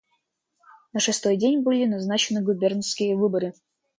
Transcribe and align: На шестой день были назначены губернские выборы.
На 0.93 0.99
шестой 0.99 1.37
день 1.37 1.61
были 1.61 1.85
назначены 1.85 2.41
губернские 2.41 3.15
выборы. 3.15 3.53